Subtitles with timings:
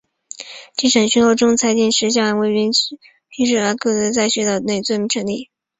[0.75, 5.51] 经审讯后最终裁定十项未经准许而逗留在学校内罪名成立。